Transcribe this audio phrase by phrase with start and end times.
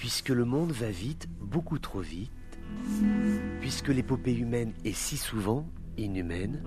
[0.00, 2.32] Puisque le monde va vite, beaucoup trop vite,
[3.60, 6.64] puisque l'épopée humaine est si souvent inhumaine,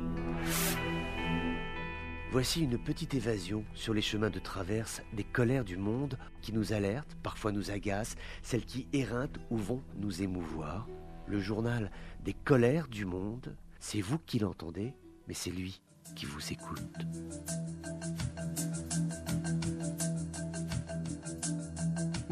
[2.32, 6.74] voici une petite évasion sur les chemins de traverse des colères du monde qui nous
[6.74, 10.88] alertent, parfois nous agacent, celles qui éreintent ou vont nous émouvoir.
[11.26, 11.90] Le journal
[12.24, 14.94] des colères du monde, c'est vous qui l'entendez,
[15.28, 15.82] mais c'est lui
[16.16, 16.84] qui vous écoute.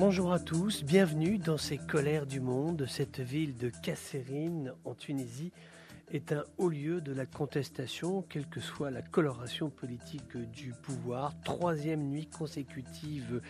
[0.02, 2.88] Bonjour à tous, bienvenue dans ces colères du monde.
[2.89, 5.52] Cette ville de Kasserine en Tunisie
[6.12, 11.39] est un haut lieu de la contestation, quelle que soit la coloration politique du pouvoir.
[11.44, 13.44] Troisième nuit consécutive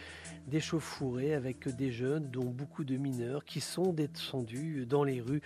[0.46, 5.42] d'échauffourée avec des jeunes, dont beaucoup de mineurs, qui sont descendus dans les rues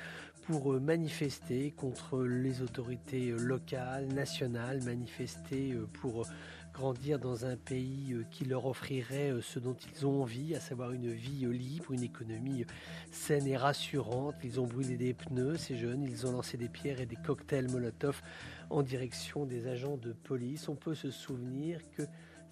[0.45, 6.27] pour manifester contre les autorités locales, nationales, manifester pour
[6.75, 10.59] grandir dans un pays euh, qui leur offrirait euh, ce dont ils ont envie, à
[10.59, 12.65] savoir une vie euh, libre, une économie
[13.11, 14.35] saine et rassurante.
[14.43, 17.69] Ils ont brûlé des pneus, ces jeunes, ils ont lancé des pierres et des cocktails
[17.69, 18.21] Molotov
[18.69, 20.67] en direction des agents de police.
[20.67, 22.03] On peut se souvenir que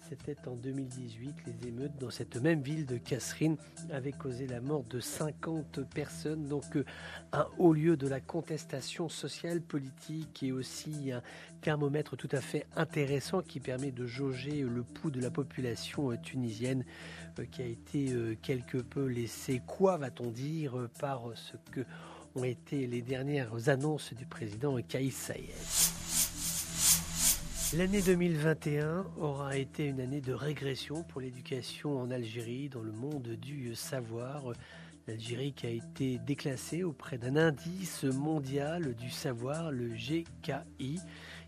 [0.08, 3.56] c'était en 2018, les émeutes dans cette même ville de Kasserine
[3.90, 6.46] avaient causé la mort de 50 personnes.
[6.48, 6.84] Donc euh,
[7.32, 11.22] un haut lieu de la contestation sociale, politique et aussi un
[11.62, 16.16] thermomètre tout à fait intéressant qui permet de jauger le pouls de la population euh,
[16.22, 16.84] tunisienne
[17.38, 21.80] euh, qui a été quelque peu laissée, quoi va-t-on dire, par ce que
[22.36, 26.03] ont été les dernières annonces du président Kaïs Saïed.
[27.76, 33.30] L'année 2021 aura été une année de régression pour l'éducation en Algérie dans le monde
[33.30, 34.52] du savoir.
[35.08, 41.00] L'Algérie qui a été déclassée auprès d'un indice mondial du savoir, le GKI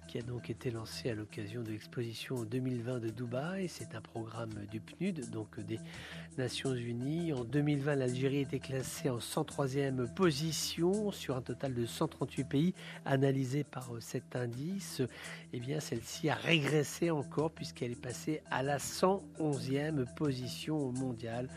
[0.06, 3.68] qui a donc été lancé à l'occasion de l'exposition 2020 de Dubaï.
[3.68, 5.78] C'est un programme du PNUD, donc des
[6.38, 7.32] Nations Unies.
[7.32, 13.64] En 2020, l'Algérie était classée en 103e position sur un total de 138 pays analysés
[13.64, 15.02] par cet indice.
[15.52, 21.48] Eh bien, celle-ci a régressé encore puisqu'elle est passée à la 111e position mondiale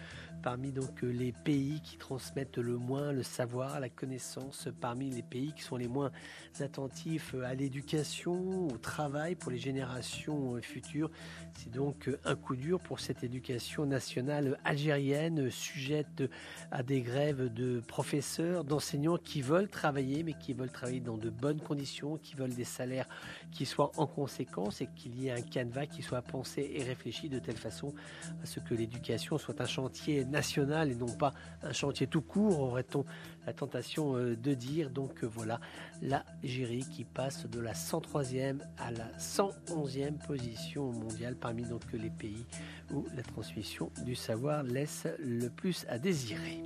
[0.42, 5.54] parmi donc les pays qui transmettent le moins le savoir, la connaissance, parmi les pays
[5.54, 6.12] qui sont les moins
[6.60, 11.10] attentifs à l'éducation, au travail pour les générations futures.
[11.54, 16.24] C'est donc un coup dur pour cette éducation nationale algérienne sujette
[16.72, 21.30] à des grèves de professeurs, d'enseignants qui veulent travailler mais qui veulent travailler dans de
[21.30, 23.08] bonnes conditions, qui veulent des salaires
[23.52, 27.30] qui soient en conséquence et qu'il y ait un canevas qui soit pensé et réfléchi
[27.30, 27.94] de telle façon
[28.42, 32.60] à ce que l'éducation soit un chantier national et non pas un chantier tout court,
[32.60, 33.06] aurait-on
[33.46, 34.90] la tentation euh, de dire.
[34.90, 35.60] Donc euh, voilà,
[36.02, 42.46] l'Algérie qui passe de la 103e à la 111e position mondiale parmi les pays
[42.92, 46.64] où la transmission du savoir laisse le plus à désirer.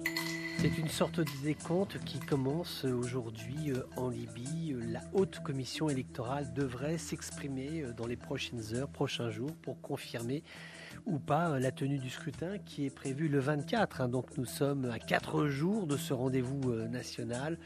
[0.59, 4.75] C'est une sorte de décompte qui commence aujourd'hui euh, en Libye.
[4.91, 10.43] La haute commission électorale devrait s'exprimer dans les prochaines heures, prochains jours, pour confirmer
[11.05, 14.01] ou pas euh, la tenue du scrutin qui est prévue le 24.
[14.01, 14.09] Hein.
[14.09, 17.57] donc nous sommes à 4 jours de ce rendez-vous euh, national.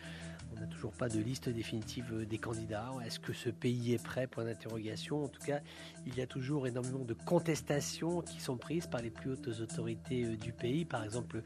[0.55, 2.91] On n'a toujours pas de liste définitive euh, des candidats.
[3.05, 4.27] Est-ce que ce pays est prêt?
[4.27, 5.23] Point d'interrogation.
[5.23, 5.59] En tout cas,
[6.05, 10.37] il y a toujours énormément de contestations qui sont prises par les plus hautes autorités
[10.37, 10.85] du pays.
[10.85, 11.43] Par exemple,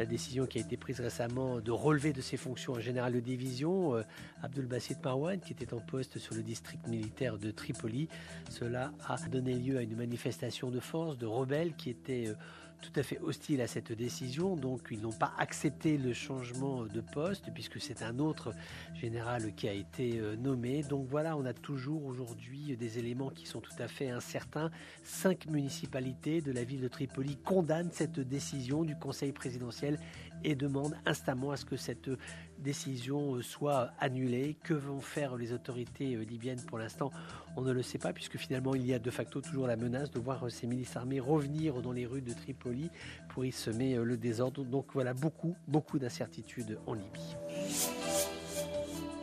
[0.00, 3.20] la décision qui a été prise récemment de relever de ses fonctions un général de
[3.20, 4.02] division, euh,
[4.42, 8.08] Abdul Bassit Marwan, qui était en poste sur le district militaire de Tripoli.
[8.48, 12.34] Cela a donné lieu à une manifestation de force de rebelles qui étaient euh,
[12.80, 17.00] tout à fait hostiles à cette décision, donc ils n'ont pas accepté le changement de
[17.00, 18.52] poste puisque c'est un autre
[18.94, 20.82] général qui a été euh, nommé.
[20.82, 24.70] Donc voilà, on a toujours aujourd'hui des éléments qui sont tout à fait incertains.
[25.02, 29.98] Cinq municipalités de la ville de Tripoli condamnent cette décision du Conseil présidentiel
[30.44, 32.10] et demandent instamment à ce que cette
[32.60, 34.56] décision euh, soit annulée.
[34.62, 37.10] Que vont faire les autorités euh, libyennes pour l'instant?
[37.56, 40.10] On ne le sait pas puisque finalement il y a de facto toujours la menace
[40.10, 42.90] de voir ces milices armées revenir dans les rues de Tripoli
[43.30, 44.64] pour y semer euh, le désordre.
[44.64, 47.36] Donc voilà beaucoup, beaucoup d'incertitudes en Libye.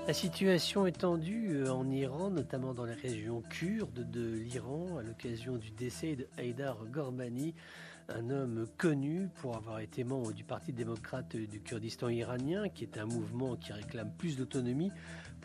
[0.07, 5.57] La situation est tendue en Iran, notamment dans les régions kurdes de l'Iran, à l'occasion
[5.57, 7.53] du décès de Haïdar Gormani,
[8.09, 12.97] un homme connu pour avoir été membre du Parti démocrate du Kurdistan iranien, qui est
[12.97, 14.91] un mouvement qui réclame plus d'autonomie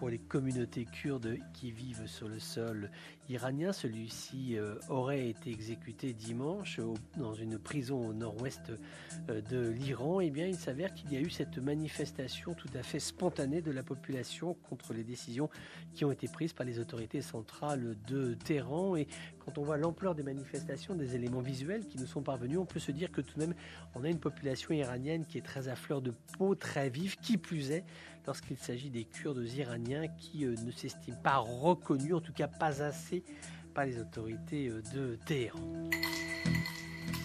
[0.03, 2.91] pour les communautés kurdes qui vivent sur le sol
[3.29, 3.73] iranien.
[3.73, 6.81] Celui-ci euh, aurait été exécuté dimanche
[7.17, 8.73] dans une prison au nord-ouest
[9.31, 10.21] euh, de l'Iran.
[10.21, 13.71] Eh bien, il s'avère qu'il y a eu cette manifestation tout à fait spontanée de
[13.71, 15.49] la population contre les décisions
[15.95, 18.97] qui ont été prises par les autorités centrales de Téhéran.
[18.97, 19.07] Et
[19.39, 22.81] quand on voit l'ampleur des manifestations, des éléments visuels qui nous sont parvenus, on peut
[22.81, 23.55] se dire que tout de même,
[23.95, 27.37] on a une population iranienne qui est très à fleur de peau, très vive, qui
[27.37, 27.85] plus est
[28.27, 32.83] lorsqu'il s'agit des Kurdes iraniens qui euh, ne s'estiment pas reconnus, en tout cas pas
[32.83, 33.23] assez
[33.75, 35.61] par les autorités euh, de Téhéran.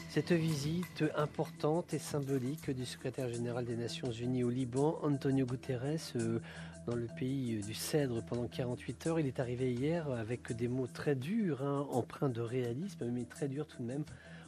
[0.10, 6.14] Cette visite importante et symbolique du secrétaire général des Nations Unies au Liban, Antonio Guterres,
[6.16, 6.40] euh,
[6.88, 9.20] dans le pays du Cèdre pendant 48 heures.
[9.20, 13.48] Il est arrivé hier avec des mots très durs, hein, empreints de réalisme, mais très
[13.48, 14.06] durs tout de même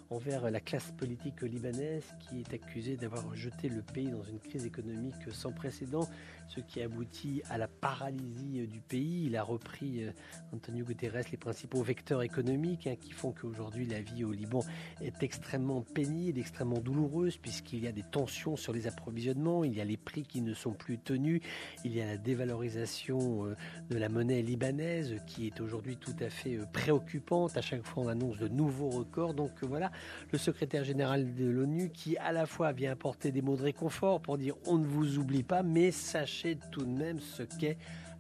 [0.10, 4.66] envers la classe politique libanaise qui est accusée d'avoir jeté le pays dans une crise
[4.66, 6.08] économique sans précédent,
[6.48, 9.26] ce qui aboutit à la paralysie du pays.
[9.28, 10.12] Il a repris, euh,
[10.54, 14.62] Antonio Guterres, les principaux vecteurs économiques hein, qui font qu'aujourd'hui la vie au Liban
[15.02, 19.82] est extrêmement pénible, extrêmement douloureuse, puisqu'il y a des tensions sur les approvisionnements, il y
[19.82, 21.42] a les prix qui ne sont plus tenus,
[21.86, 23.56] il y a la dévalorisation euh,
[23.90, 27.58] de la monnaie libanaise qui est aujourd'hui tout à fait euh, préoccupante.
[27.58, 29.34] À chaque fois, on annonce de nouveaux records.
[29.34, 29.92] Donc voilà,
[30.32, 34.22] le secrétaire général de l'ONU qui à la fois vient apporter des mots de réconfort
[34.22, 37.78] pour dire on ne vous oublie pas, mais sachez tout de même ce qu'est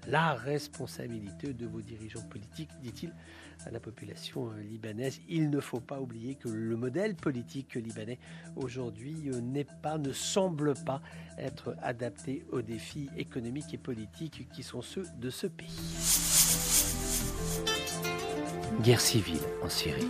[0.08, 3.14] la responsabilité de vos dirigeants politiques, dit-il
[3.66, 5.20] à la population euh, libanaise.
[5.28, 8.20] Il ne faut pas oublier que le modèle politique libanais
[8.56, 11.02] aujourd'hui euh, n'est pas, ne semble pas
[11.38, 15.68] être adapté aux défis économiques et politiques qui sont ceux de ce pays.
[18.82, 20.08] Guerre civile en Syrie.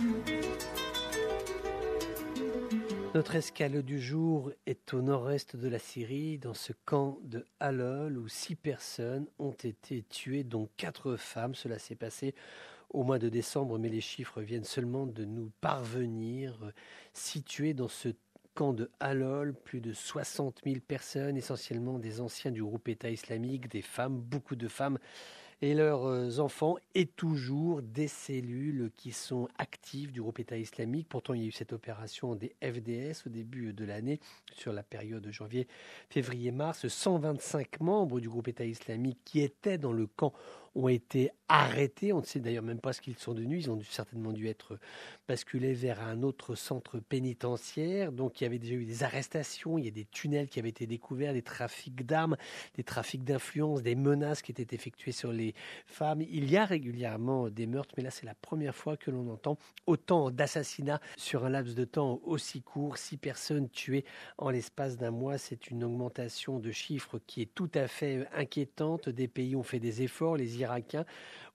[3.12, 8.16] Notre escale du jour est au nord-est de la Syrie, dans ce camp de Halol,
[8.16, 11.56] où six personnes ont été tuées, dont quatre femmes.
[11.56, 12.36] Cela s'est passé
[12.88, 16.72] au mois de décembre, mais les chiffres viennent seulement de nous parvenir.
[17.12, 18.10] Situés dans ce
[18.54, 23.68] camp de Halol, plus de 60 000 personnes, essentiellement des anciens du groupe État islamique,
[23.68, 25.00] des femmes, beaucoup de femmes
[25.62, 31.08] et leurs euh, enfants, et toujours des cellules qui sont actives du groupe État islamique.
[31.08, 34.20] Pourtant, il y a eu cette opération des FDS au début de l'année,
[34.54, 35.68] sur la période de janvier,
[36.08, 36.88] février, mars.
[36.88, 40.32] 125 membres du groupe État islamique qui étaient dans le camp
[40.74, 42.12] ont été arrêtés.
[42.12, 43.64] On ne sait d'ailleurs même pas ce qu'ils sont devenus.
[43.64, 44.78] Ils ont certainement dû être
[45.26, 48.12] basculés vers un autre centre pénitentiaire.
[48.12, 50.68] Donc il y avait déjà eu des arrestations, il y a des tunnels qui avaient
[50.68, 52.36] été découverts, des trafics d'armes,
[52.74, 55.54] des trafics d'influence, des menaces qui étaient effectuées sur les
[55.86, 56.22] femmes.
[56.22, 59.58] Il y a régulièrement des meurtres, mais là c'est la première fois que l'on entend
[59.86, 62.96] autant d'assassinats sur un laps de temps aussi court.
[62.96, 64.04] Six personnes tuées
[64.38, 69.08] en l'espace d'un mois, c'est une augmentation de chiffres qui est tout à fait inquiétante.
[69.08, 70.36] Des pays ont fait des efforts,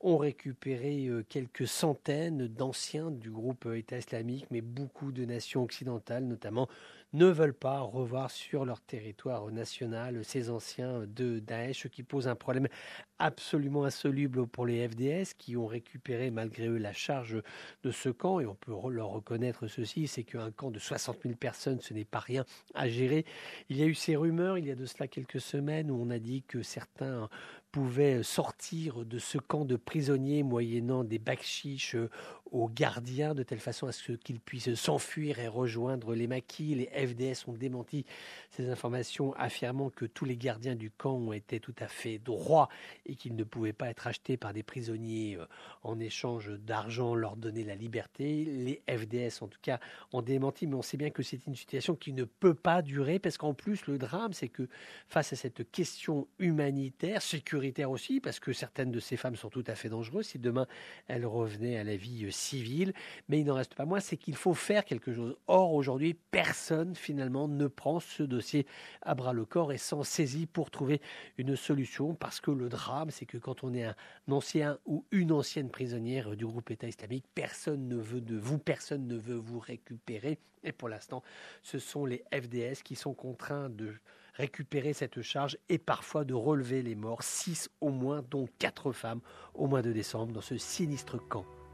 [0.01, 5.63] Ont récupéré euh, quelques centaines d'anciens du groupe euh, État islamique, mais beaucoup de nations
[5.63, 6.67] occidentales, notamment,
[7.15, 12.27] ne veulent pas revoir sur leur territoire national ces anciens de Daesh, ce qui pose
[12.27, 12.67] un problème
[13.19, 17.41] absolument insoluble pour les FDS qui ont récupéré malgré eux la charge
[17.83, 18.41] de ce camp.
[18.41, 22.05] Et on peut leur reconnaître ceci, c'est qu'un camp de 60 000 personnes, ce n'est
[22.05, 22.43] pas rien
[22.73, 23.25] à gérer.
[23.69, 26.09] Il y a eu ces rumeurs, il y a de cela quelques semaines, où on
[26.09, 27.29] a dit que certains
[27.75, 32.09] pouvaient sortir de ce camp de prisonniers moyennant des bakchiches euh,
[32.55, 36.73] aux gardiens de telle façon à ce qu'ils puissent s'enfuir et rejoindre les maquis.
[36.73, 38.05] Les FDS ont démenti
[38.49, 42.69] ces informations affirmant que tous les gardiens du camp été tout à fait droits
[43.05, 45.45] et qu'ils ne pouvaient pas être achetés par des prisonniers euh,
[45.83, 48.45] en échange d'argent, leur donner la liberté.
[48.45, 49.79] Les FDS en tout cas
[50.13, 53.19] ont démenti, mais on sait bien que c'est une situation qui ne peut pas durer
[53.19, 54.69] parce qu'en plus le drame c'est que
[55.09, 59.63] face à cette question humanitaire, sécuritaire, aussi, parce que certaines de ces femmes sont tout
[59.67, 60.67] à fait dangereuses si demain
[61.07, 62.31] elles revenaient à la vie euh,
[63.27, 65.35] Mais il n'en reste pas moins, c'est qu'il faut faire quelque chose.
[65.47, 68.65] Or, aujourd'hui, personne finalement ne prend ce dossier
[69.01, 71.01] à bras le corps et s'en saisit pour trouver
[71.37, 73.95] une solution, parce que le drame, c'est que quand on est un
[74.29, 79.07] ancien ou une ancienne prisonnière du groupe État islamique, personne ne veut de vous, personne
[79.07, 80.39] ne veut vous récupérer.
[80.63, 81.23] Et pour l'instant,
[81.61, 83.93] ce sont les FDS qui sont contraints de
[84.35, 89.21] récupérer cette charge et parfois de relever les morts, six au moins, dont quatre femmes,
[89.53, 91.45] au mois de décembre, dans ce sinistre camp,